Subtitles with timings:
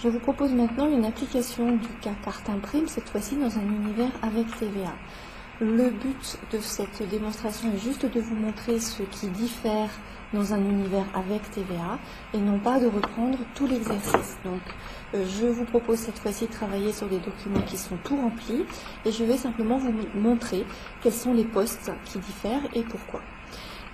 [0.00, 4.12] Je vous propose maintenant une application du cas carte imprime, cette fois-ci dans un univers
[4.22, 4.94] avec TVA.
[5.60, 9.90] Le but de cette démonstration est juste de vous montrer ce qui diffère
[10.32, 11.98] dans un univers avec TVA
[12.32, 14.38] et non pas de reprendre tout l'exercice.
[14.44, 14.62] Donc
[15.14, 18.64] euh, je vous propose cette fois-ci de travailler sur des documents qui sont tout remplis
[19.04, 20.64] et je vais simplement vous montrer
[21.02, 23.20] quels sont les postes qui diffèrent et pourquoi.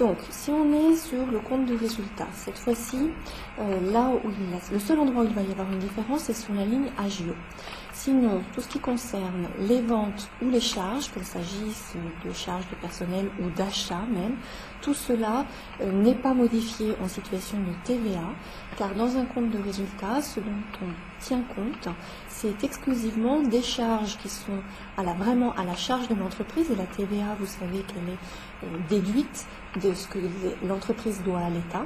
[0.00, 3.10] Donc, si on est sur le compte de résultat, cette fois-ci,
[3.58, 6.32] euh, là où il, le seul endroit où il va y avoir une différence, c'est
[6.32, 7.34] sur la ligne Agio.
[8.02, 11.92] Sinon, tout ce qui concerne les ventes ou les charges, qu'il s'agisse
[12.24, 14.36] de charges de personnel ou d'achat même,
[14.80, 15.44] tout cela
[15.82, 18.24] euh, n'est pas modifié en situation de TVA,
[18.78, 20.86] car dans un compte de résultat, ce dont on
[21.22, 21.94] tient compte,
[22.26, 24.62] c'est exclusivement des charges qui sont
[24.96, 29.46] vraiment à la charge de l'entreprise, et la TVA, vous savez qu'elle est euh, déduite
[29.82, 30.20] de ce que
[30.66, 31.84] l'entreprise doit à l'État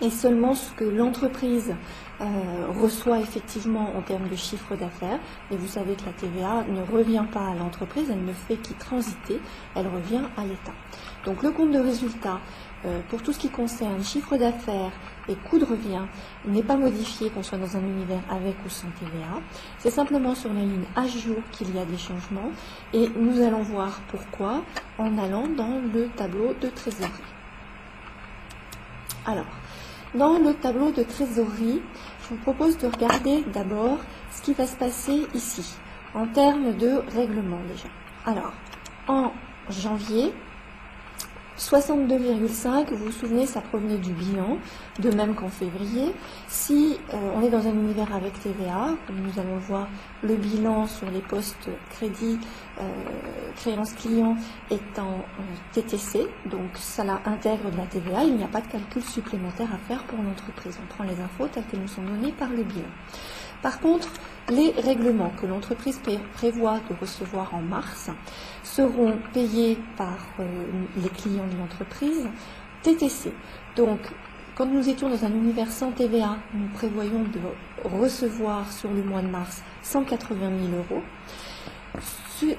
[0.00, 1.74] et seulement ce que l'entreprise
[2.20, 2.24] euh,
[2.80, 5.18] reçoit effectivement en termes de chiffre d'affaires.
[5.50, 8.74] Et vous savez que la TVA ne revient pas à l'entreprise, elle ne fait qu'y
[8.74, 9.40] transiter,
[9.74, 10.72] elle revient à l'État.
[11.24, 12.40] Donc le compte de résultat,
[12.84, 14.90] euh, pour tout ce qui concerne chiffre d'affaires
[15.28, 16.02] et coût de revient,
[16.46, 19.40] n'est pas modifié qu'on soit dans un univers avec ou sans TVA.
[19.78, 22.50] C'est simplement sur la ligne H jour qu'il y a des changements
[22.92, 24.62] et nous allons voir pourquoi
[24.98, 27.12] en allant dans le tableau de trésorerie.
[29.24, 29.46] Alors,
[30.14, 31.80] dans le tableau de trésorerie,
[32.22, 33.98] je vous propose de regarder d'abord
[34.30, 35.74] ce qui va se passer ici,
[36.14, 37.88] en termes de règlement déjà.
[38.26, 38.52] Alors,
[39.08, 39.32] en
[39.70, 40.32] janvier,
[41.58, 44.58] 62,5, vous vous souvenez, ça provenait du bilan,
[44.98, 46.14] de même qu'en février.
[46.48, 49.88] Si euh, on est dans un univers avec TVA, nous allons voir,
[50.22, 52.38] le bilan sur les postes crédit,
[52.80, 52.84] euh,
[53.56, 54.36] créance client
[54.70, 55.18] est en
[55.72, 59.78] TTC, donc ça intègre de la TVA, il n'y a pas de calcul supplémentaire à
[59.88, 60.78] faire pour l'entreprise.
[60.82, 62.88] On prend les infos telles que nous sont données par le bilan.
[63.62, 64.08] Par contre,
[64.50, 66.00] les règlements que l'entreprise
[66.34, 68.10] prévoit de recevoir en mars
[68.64, 70.44] seront payés par euh,
[70.96, 72.28] les clients de l'entreprise
[72.82, 73.32] TTC.
[73.76, 74.00] Donc,
[74.56, 79.22] quand nous étions dans un univers sans TVA, nous prévoyons de recevoir sur le mois
[79.22, 81.02] de mars 180 000 euros.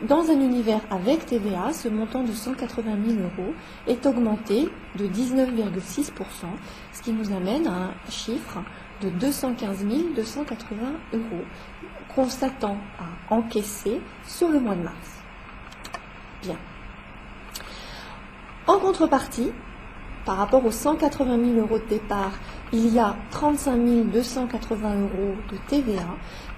[0.07, 3.53] Dans un univers avec TVA, ce montant de 180 000 euros
[3.87, 6.11] est augmenté de 19,6%,
[6.93, 8.59] ce qui nous amène à un chiffre
[9.01, 9.85] de 215
[10.15, 10.77] 280
[11.13, 11.43] euros,
[12.15, 15.23] constatant à encaisser sur le mois de mars.
[16.43, 16.57] Bien.
[18.67, 19.51] En contrepartie,
[20.25, 22.31] par rapport aux 180 000 euros de départ,
[22.71, 23.77] il y a 35
[24.11, 26.07] 280 euros de TVA.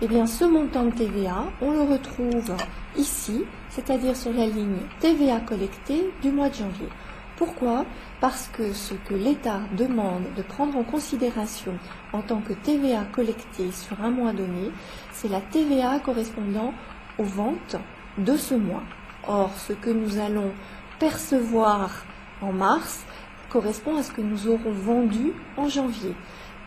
[0.02, 2.56] Eh bien, ce montant de TVA, on le retrouve
[2.98, 6.90] ici, c'est-à-dire sur la ligne TVA collectée du mois de janvier.
[7.38, 7.86] Pourquoi?
[8.22, 11.74] Parce que ce que l'État demande de prendre en considération
[12.14, 14.72] en tant que TVA collectée sur un mois donné,
[15.12, 16.74] c'est la TVA correspondant
[17.18, 17.76] aux ventes
[18.18, 18.84] de ce mois.
[19.28, 20.52] Or, ce que nous allons
[21.00, 22.06] percevoir
[22.42, 23.06] en mars
[23.50, 26.14] correspond à ce que nous aurons vendu en janvier.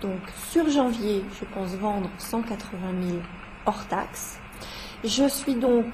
[0.00, 3.19] Donc, sur janvier, je pense vendre 180 000
[3.66, 4.39] hors taxes.
[5.05, 5.87] Je suis donc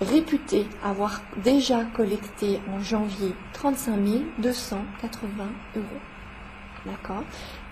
[0.00, 3.98] réputé avoir déjà collecté en janvier 35
[4.38, 5.28] 280
[5.76, 5.84] euros.
[6.86, 7.22] D'accord?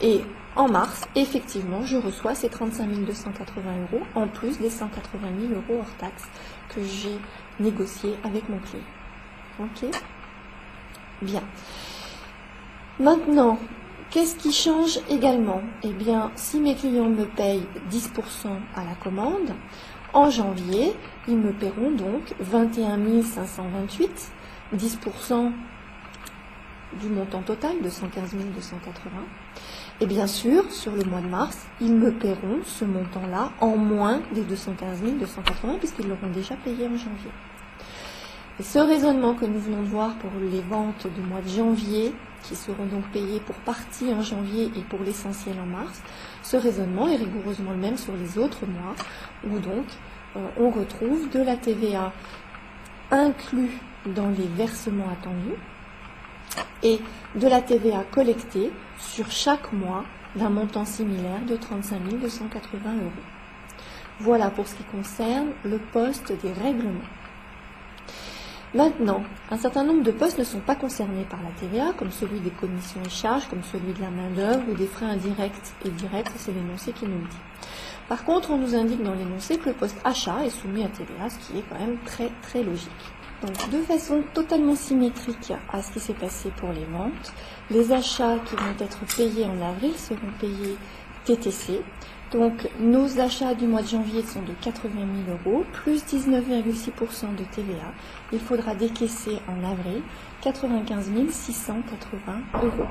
[0.01, 0.21] Et
[0.55, 5.81] en mars, effectivement, je reçois ces 35 280 euros en plus des 180 000 euros
[5.81, 6.29] hors taxes
[6.69, 7.19] que j'ai
[7.59, 8.85] négocié avec mon client.
[9.61, 9.87] Ok?
[11.23, 11.43] Bien.
[13.01, 13.59] Maintenant,
[14.11, 15.61] qu'est-ce qui change également?
[15.85, 19.55] Eh bien, si mes clients me payent 10% à la commande,
[20.13, 20.97] en janvier,
[21.29, 24.33] ils me paieront donc 21 528,
[24.75, 25.53] 10%
[27.01, 29.11] du montant total de 115 280.
[30.01, 34.23] Et bien sûr, sur le mois de mars, ils me paieront ce montant-là en moins
[34.33, 37.31] des 215 280 puisqu'ils l'auront déjà payé en janvier.
[38.61, 42.57] Ce raisonnement que nous venons de voir pour les ventes du mois de janvier, qui
[42.57, 46.03] seront donc payées pour partie en janvier et pour l'essentiel en mars,
[46.43, 48.97] ce raisonnement est rigoureusement le même sur les autres mois,
[49.47, 49.85] où donc
[50.35, 52.13] euh, on retrouve de la TVA
[53.13, 55.59] inclus dans les versements attendus
[56.83, 56.99] et
[57.37, 63.13] de la TVA collectée sur chaque mois d'un montant similaire de 35 280 euros.
[64.19, 66.99] Voilà pour ce qui concerne le poste des règlements.
[68.75, 72.39] Maintenant, un certain nombre de postes ne sont pas concernés par la TVA, comme celui
[72.41, 76.29] des commissions et charges, comme celui de la main-d'œuvre ou des frais indirects et directs,
[76.37, 77.37] c'est l'énoncé qui nous le dit.
[78.11, 81.31] Par contre, on nous indique dans l'énoncé que le poste achat est soumis à TVA,
[81.31, 82.91] ce qui est quand même très très logique.
[83.41, 87.33] Donc, de façon totalement symétrique à ce qui s'est passé pour les ventes,
[87.71, 90.77] les achats qui vont être payés en avril seront payés
[91.25, 91.81] TTC,
[92.33, 94.91] Donc nos achats du mois de janvier sont de 80
[95.27, 97.93] 000 euros, plus 19,6% de TVA.
[98.33, 100.03] Il faudra décaisser en avril
[100.43, 102.89] 95 680 euros.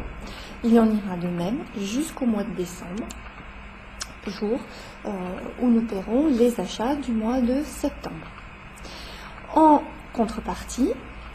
[0.64, 3.04] Il en ira de même jusqu'au mois de décembre,
[4.28, 4.60] jour
[5.06, 5.10] euh,
[5.62, 8.28] où nous paierons les achats du mois de septembre.
[9.56, 9.84] En
[10.14, 10.92] contrepartie,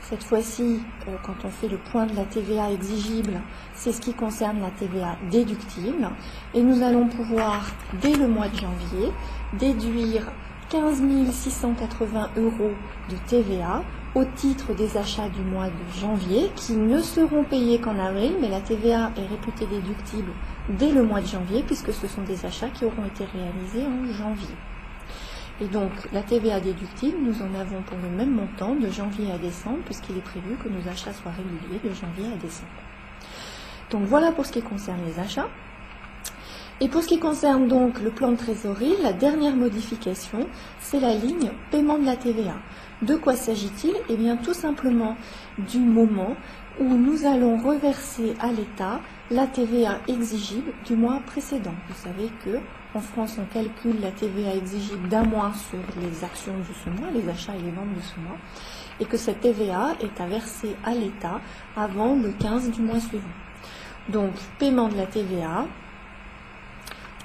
[0.08, 3.40] cette fois-ci, euh, quand on fait le point de la TVA exigible,
[3.75, 6.10] c'est ce qui concerne la TVA déductible.
[6.54, 7.64] Et nous allons pouvoir,
[8.00, 9.12] dès le mois de janvier,
[9.54, 10.31] déduire
[10.70, 12.72] 15 680 euros
[13.10, 13.82] de TVA
[14.14, 18.48] au titre des achats du mois de janvier qui ne seront payés qu'en avril, mais
[18.48, 20.32] la TVA est réputée déductible
[20.69, 24.12] dès le mois de janvier puisque ce sont des achats qui auront été réalisés en
[24.12, 24.55] janvier.
[25.62, 29.38] Et donc, la TVA déductible, nous en avons pour le même montant de janvier à
[29.38, 32.73] décembre, puisqu'il est prévu que nos achats soient réguliers de janvier à décembre.
[33.88, 35.49] Donc voilà pour ce qui concerne les achats.
[36.81, 40.49] Et pour ce qui concerne donc le plan de trésorerie, la dernière modification,
[40.81, 42.56] c'est la ligne paiement de la TVA.
[43.03, 43.94] De quoi s'agit-il?
[44.08, 45.17] Eh bien tout simplement
[45.70, 46.35] du moment
[46.81, 49.00] où nous allons reverser à l'État
[49.31, 51.75] la TVA exigible du mois précédent.
[51.88, 52.58] Vous savez que
[52.94, 57.11] en France, on calcule la TVA exigible d'un mois sur les actions de ce mois,
[57.11, 58.37] les achats et les ventes de ce mois,
[59.00, 61.41] et que cette TVA est à verser à l'État
[61.77, 63.25] avant le 15 du mois suivant.
[64.09, 65.67] Donc, paiement de la TVA.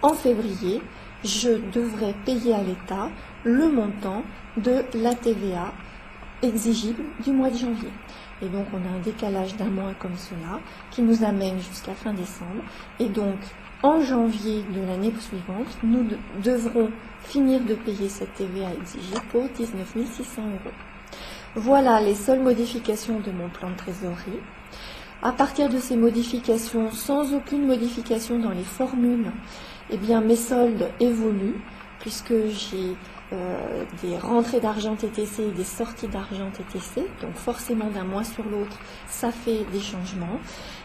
[0.02, 0.82] En février,
[1.24, 3.10] je devrais payer à l'État
[3.44, 4.24] le montant
[4.58, 5.74] de la TVA
[6.42, 7.90] exigible du mois de janvier.
[8.42, 10.60] Et donc, on a un décalage d'un mois comme cela
[10.92, 12.64] qui nous amène jusqu'à fin décembre.
[13.00, 13.38] Et donc,
[13.84, 16.08] en janvier de l'année suivante, nous
[16.44, 16.90] devrons
[17.24, 20.76] finir de payer cette TVA exigée pour 19 600 euros.
[21.56, 24.40] Voilà les seules modifications de mon plan de trésorerie.
[25.24, 29.32] À partir de ces modifications, sans aucune modification dans les formules,
[29.90, 31.60] eh bien mes soldes évoluent
[32.00, 32.96] puisque j'ai
[33.34, 37.02] euh, des rentrées d'argent TTC et des sorties d'argent TTC.
[37.22, 38.78] Donc forcément d'un mois sur l'autre,
[39.08, 40.40] ça fait des changements.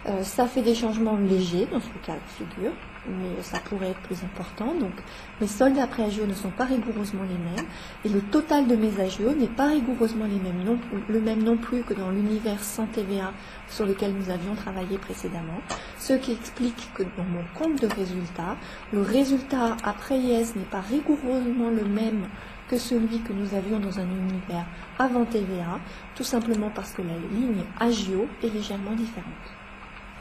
[0.06, 2.72] Euh, ça fait des changements légers dans ce cas de figure,
[3.06, 4.75] mais ça pourrait être plus important.
[4.75, 4.93] Donc
[5.40, 7.66] mes soldes après AGO ne sont pas rigoureusement les mêmes
[8.04, 10.78] et le total de mes AGO n'est pas rigoureusement les mêmes non,
[11.08, 13.32] le même non plus que dans l'univers sans TVA
[13.69, 15.60] sur lequel nous avions travaillé précédemment.
[15.99, 18.56] Ce qui explique que dans mon compte de résultat,
[18.93, 22.26] le résultat après IS n'est pas rigoureusement le même
[22.69, 24.66] que celui que nous avions dans un univers
[24.98, 25.78] avant TVA,
[26.14, 29.26] tout simplement parce que la ligne AGO est légèrement différente.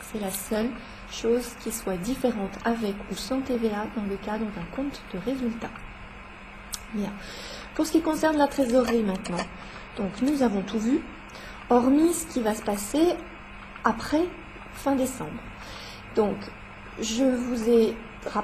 [0.01, 0.69] C'est la seule
[1.11, 5.69] chose qui soit différente avec ou sans TVA dans le cadre d'un compte de résultat.
[6.93, 7.11] Bien.
[7.75, 9.43] Pour ce qui concerne la trésorerie maintenant,
[9.97, 11.01] donc nous avons tout vu,
[11.69, 13.15] hormis ce qui va se passer
[13.83, 14.25] après
[14.73, 15.41] fin décembre.
[16.15, 16.35] Donc,
[16.99, 17.95] je vous ai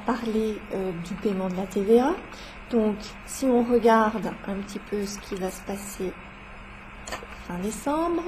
[0.06, 2.16] parlé euh, du paiement de la TVA.
[2.72, 6.12] Donc, si on regarde un petit peu ce qui va se passer
[7.48, 8.24] fin décembre,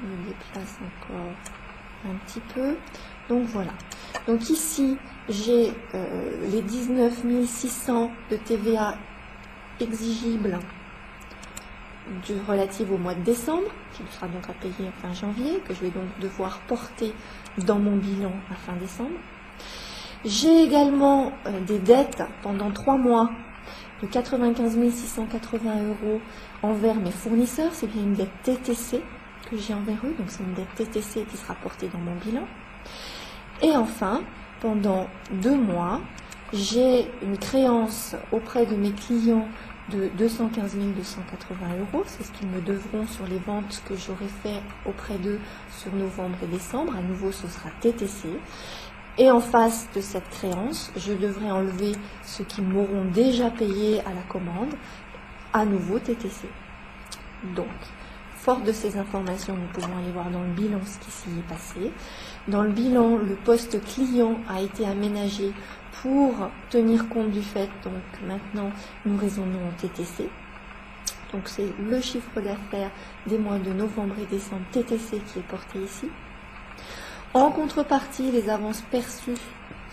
[0.00, 1.63] je me déplace encore
[2.04, 2.76] un petit peu.
[3.28, 3.72] Donc voilà.
[4.26, 4.96] Donc ici,
[5.28, 7.12] j'ai euh, les 19
[7.46, 8.96] 600 de TVA
[9.80, 10.58] exigibles
[12.26, 15.80] du, relative au mois de décembre, qui sera donc à payer fin janvier, que je
[15.80, 17.12] vais donc devoir porter
[17.66, 19.18] dans mon bilan à fin décembre.
[20.24, 23.30] J'ai également euh, des dettes pendant trois mois
[24.02, 26.20] de 95 680 euros
[26.62, 27.72] envers mes fournisseurs.
[27.72, 29.02] C'est bien une dette TTC
[29.46, 32.46] que j'ai envers eux, donc c'est une dette TTC qui sera portée dans mon bilan.
[33.62, 34.22] Et enfin,
[34.60, 36.00] pendant deux mois,
[36.52, 39.48] j'ai une créance auprès de mes clients
[39.90, 42.04] de 215 280 euros.
[42.06, 46.36] C'est ce qu'ils me devront sur les ventes que j'aurai fait auprès d'eux sur novembre
[46.42, 46.96] et décembre.
[46.96, 48.28] À nouveau, ce sera TTC.
[49.16, 51.92] Et en face de cette créance, je devrais enlever
[52.24, 54.74] ce qu'ils m'auront déjà payé à la commande,
[55.52, 56.48] à nouveau TTC.
[57.54, 57.66] Donc,
[58.44, 61.48] fort de ces informations, nous pouvons aller voir dans le bilan ce qui s'y est
[61.48, 61.90] passé.
[62.46, 65.50] Dans le bilan, le poste client a été aménagé
[66.02, 66.34] pour
[66.68, 68.70] tenir compte du fait, donc maintenant
[69.06, 70.28] nous raisonnons en TTC.
[71.32, 72.90] Donc c'est le chiffre d'affaires
[73.26, 76.10] des mois de novembre et décembre TTC qui est porté ici.
[77.32, 79.40] En contrepartie, les avances perçues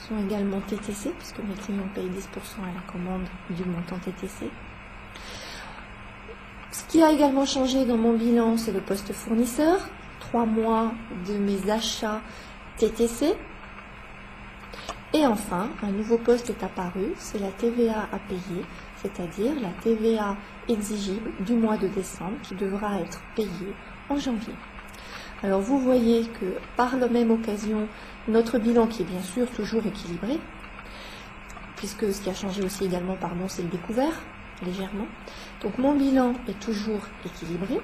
[0.10, 4.50] sont également TTC, puisque mes clients payent 10% à la commande du montant TTC.
[6.92, 9.80] Qui a également changé dans mon bilan, c'est le poste fournisseur.
[10.20, 10.92] Trois mois
[11.26, 12.20] de mes achats
[12.78, 13.34] TTC,
[15.14, 18.66] et enfin, un nouveau poste est apparu, c'est la TVA à payer,
[18.98, 20.36] c'est-à-dire la TVA
[20.68, 23.74] exigible du mois de décembre qui devra être payée
[24.10, 24.54] en janvier.
[25.44, 27.88] Alors vous voyez que par la même occasion,
[28.28, 30.40] notre bilan qui est bien sûr toujours équilibré,
[31.78, 34.22] puisque ce qui a changé aussi également, pardon, c'est le découvert,
[34.66, 35.08] légèrement.
[35.62, 37.80] Donc mon bilan est toujours équilibré.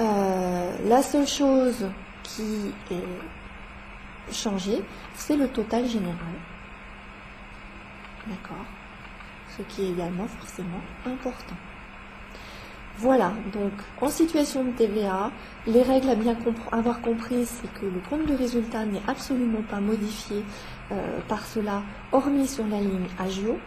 [0.00, 1.86] Euh, la seule chose
[2.22, 4.82] qui est changée,
[5.14, 6.34] c'est le total général.
[8.26, 8.64] D'accord?
[9.56, 11.56] Ce qui est également forcément important.
[12.98, 15.30] Voilà, donc en situation de TVA,
[15.66, 16.36] les règles à bien
[16.70, 20.44] avoir comprises, c'est que le compte de résultat n'est absolument pas modifié
[20.92, 21.82] euh, par cela,
[22.12, 23.58] hormis sur la ligne agio.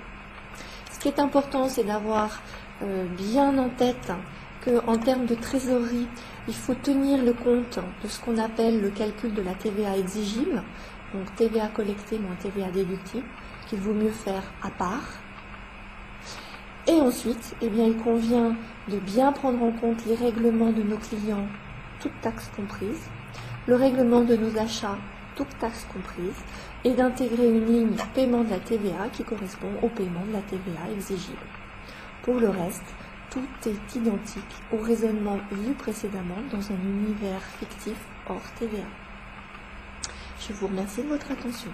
[1.05, 2.41] Ce qui est important, c'est d'avoir
[2.81, 4.11] euh, bien en tête
[4.63, 6.07] qu'en termes de trésorerie,
[6.47, 10.63] il faut tenir le compte de ce qu'on appelle le calcul de la TVA exigible,
[11.13, 13.27] donc TVA collectée moins TVA déductible,
[13.67, 15.19] qu'il vaut mieux faire à part.
[16.87, 18.55] Et ensuite, eh bien, il convient
[18.87, 21.45] de bien prendre en compte les règlements de nos clients,
[21.99, 23.11] toutes taxes comprises,
[23.67, 24.97] le règlement de nos achats,
[25.35, 26.43] toutes taxes comprises,
[26.83, 30.91] et d'intégrer une ligne paiement de la TVA qui correspond au paiement de la TVA
[30.93, 31.37] exigible.
[32.23, 32.83] Pour le reste,
[33.29, 37.97] tout est identique au raisonnement vu précédemment dans un univers fictif
[38.29, 38.87] hors TVA.
[40.39, 41.71] Je vous remercie de votre attention.